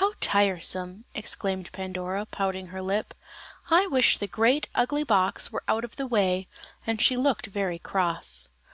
"How 0.00 0.14
tiresome!" 0.20 1.04
exclaimed 1.14 1.70
Pandora, 1.72 2.24
pouting 2.24 2.68
her 2.68 2.80
lip. 2.80 3.12
"I 3.68 3.86
wish 3.86 4.16
the 4.16 4.26
great 4.26 4.66
ugly 4.74 5.04
box 5.04 5.52
were 5.52 5.62
out 5.68 5.84
of 5.84 5.96
the 5.96 6.06
way;" 6.06 6.48
and 6.86 7.02
she 7.02 7.18
looked 7.18 7.48
very 7.48 7.78
cross. 7.78 8.48